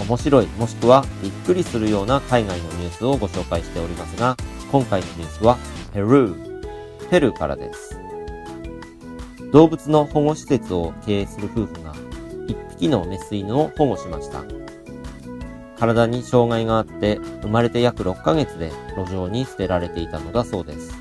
[0.00, 4.36] 面白いもしくはびっくりするような海外のニュースをご紹介しておりますが、
[4.70, 5.58] 今回のニュースは
[5.92, 7.98] ペルー、ペルーからです。
[9.52, 11.94] 動物の保護施設を経営する夫婦が
[12.48, 14.42] 一匹のメス犬を保護しました。
[15.78, 20.94] 体に障害があって生まれて約6ヶ月で路上に捨てられていたのだそうです。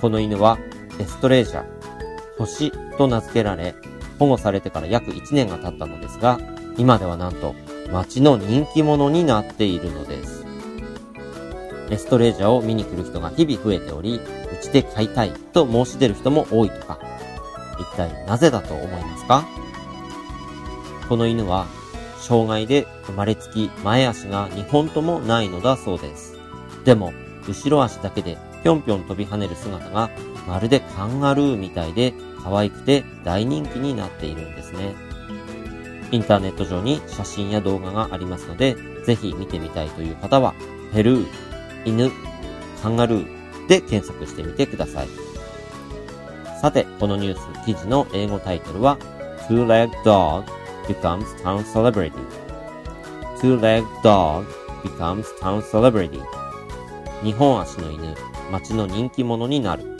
[0.00, 0.58] この犬は
[1.00, 1.64] エストレージャ、
[2.38, 3.74] 星と名付けられ、
[4.18, 6.38] 保護されてから約1年が経ったのですが、
[6.78, 7.54] 今ではなんと
[7.92, 10.46] 街の人気者になっているのです。
[11.90, 14.20] エストレージャーを見に来る人が日々増えており、う
[14.62, 16.98] ちで飼いたいと申し出る人も多いとか、
[17.80, 19.44] 一体なぜだと思いますか？
[21.08, 21.66] この犬は、
[22.20, 26.38] 障害で生まれつき前足が2本ともないのだそうです。
[26.84, 27.12] でも、
[27.48, 30.10] 後ろ足だけでぴょんぴょん飛び跳ねる姿が
[30.46, 32.12] まるでカンガルーみたいで
[32.44, 34.94] 可愛くて大人気になっているんですね。
[36.10, 40.54] インターネット上に写真や動画がありますので、ぜひ見てみたいという方は、
[40.92, 41.26] ペルー、
[41.84, 42.10] 犬、
[42.82, 45.08] カンガルーで検索してみてください。
[46.60, 48.98] さて、このニュース記事の英語タイトルは、
[49.48, 50.44] Two-Leg Dog
[50.86, 52.12] becomes Town Celebrity
[53.40, 54.44] Two-Leg Dog
[54.82, 56.20] becomes Town Celebrity
[57.22, 58.14] 日本足の犬、
[58.50, 59.98] 街の人気者になる。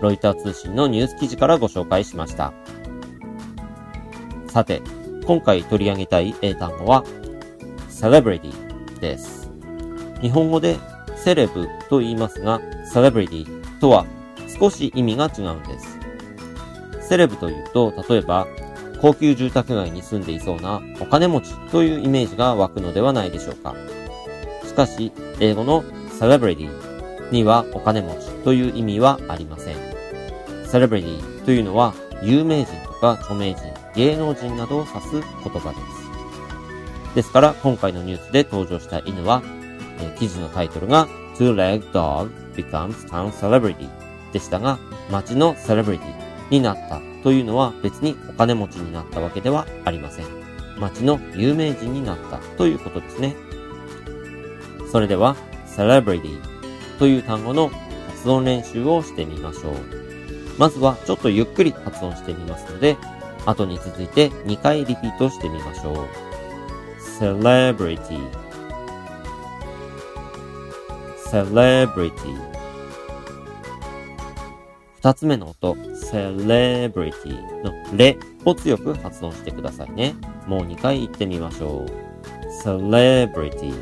[0.00, 2.52] ロイター通信のニュース記事からご紹介しました。
[4.48, 4.82] さて、
[5.26, 7.04] 今回取り上げたい英単語は、
[7.90, 8.52] celebrity
[9.00, 9.50] です。
[10.22, 10.78] 日本語で
[11.16, 12.60] セレブと言いますが、
[12.94, 13.44] celebrity
[13.80, 14.06] とは
[14.58, 15.98] 少し意味が違うんです。
[17.00, 18.46] セレブというと、例えば、
[19.02, 23.74] 高級住宅街に住んでいそうなお金持ちというイメージが湧くのではないでしょうか。
[24.64, 25.10] しかし、
[25.40, 25.82] 英語の
[26.20, 26.70] celebrity
[27.32, 29.76] にはお金持ちという意味はありません。
[30.66, 33.62] celebrity というのは有名人とか著名人、
[33.94, 37.14] 芸能人などを指す言葉です。
[37.14, 39.42] ですから今回のニュースで登場した犬は、
[40.00, 43.88] えー、記事のタイトルが Two-Leg Dog Becomes Town Celebrity
[44.32, 44.78] でしたが、
[45.10, 46.00] 街の celebrity
[46.50, 50.26] になったというのは別にお金持ちになったわけではありません。
[50.78, 53.34] 街の有名人になったということですね。
[54.92, 55.36] それでは
[55.66, 56.38] celebrity
[56.98, 57.70] という単語の
[58.08, 60.05] 発音練習をしてみましょう。
[60.58, 62.96] まずはちょっとゆっくり発音してみますので、
[63.44, 65.96] 後に続いて2回リピートしてみましょう。
[67.20, 68.18] celebrity
[71.30, 72.12] celebrity
[74.96, 80.14] 二つ目の音、celebrity のレを強く発音してくださいね。
[80.46, 82.06] もう2回言ってみましょう。
[82.64, 83.72] celebrity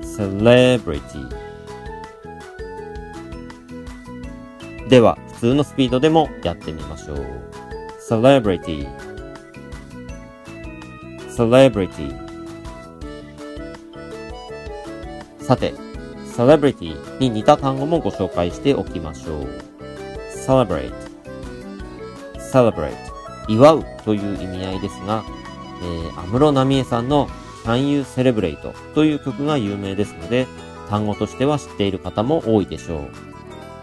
[0.00, 1.43] celebrity
[4.88, 7.44] では、普通のスピードでもやってみましょう。
[8.08, 8.86] celebrity
[11.28, 12.14] celebrity
[15.40, 15.72] さて、
[16.36, 19.48] celebrity に似た単語もご紹介しておきましょう。
[20.46, 20.92] celebrate
[22.38, 22.94] celebrate
[23.48, 25.24] 祝うという意味合いですが、
[25.82, 27.28] えー、安室奈美恵さんの
[27.64, 30.46] Can You Celebrate という曲が有名ですので、
[30.88, 33.33] 単語としては知っている方も多いでしょう。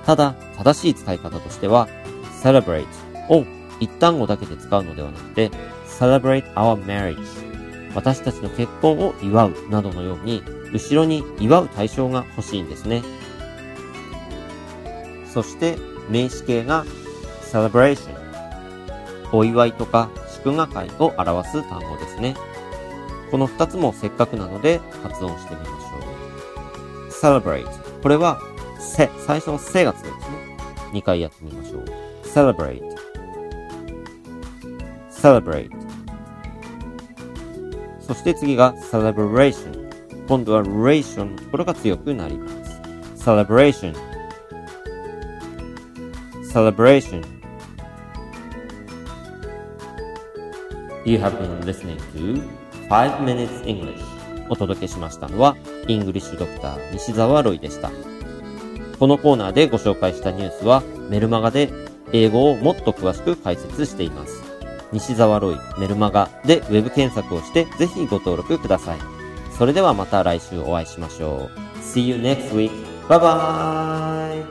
[0.06, 1.88] ただ、正しい使い方としては、
[2.44, 2.86] celebrate
[3.30, 3.46] を
[3.80, 5.52] 一単語だけで使うのではなくて、
[5.88, 7.18] celebrate our marriage
[7.94, 13.04] 私たちの結婚を祝うなどのように、後ろに祝う対象が欲しいんですね。
[15.32, 15.78] そして、
[16.10, 16.86] 名詞形が
[17.52, 18.22] celebration
[19.32, 22.36] お祝いとか祝賀会を表す単語ですね。
[23.30, 25.76] この二つもせっかくなので発音してみましょ
[27.08, 27.40] う。
[27.40, 27.68] celebrate。
[28.02, 28.42] これは、
[28.82, 30.38] せ、最初のせがつくんですね。
[30.94, 31.86] 二回やってみましょう。
[32.24, 32.82] celebrate。
[35.12, 35.70] celebrate。
[38.00, 39.90] そして次が celebration。
[40.28, 41.44] 今度は ration のと。
[41.52, 42.82] これが強くなります。
[43.24, 43.96] celebration。
[46.52, 47.24] celebration。
[51.06, 52.44] You have been listening to
[52.90, 54.04] 5 Minutes English
[54.50, 55.56] お届けしましたのは、
[55.88, 57.90] イングリッシュドクター西澤ロイでした。
[59.02, 61.74] このコーナーでご紹介したニュースは、メルマガで
[62.14, 64.44] 英語をもっと詳しく解説しています。
[64.92, 69.00] 西澤ロイメルマガでウェブ検索をしてぜひご登録ください。
[69.58, 71.80] それではまた来週お会いしましょう。
[71.80, 72.70] See you next week.
[73.08, 74.46] Bye bye!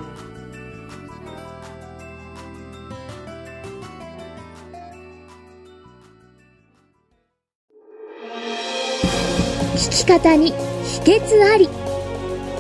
[9.76, 10.54] 聞き方に秘
[11.02, 11.68] 訣あり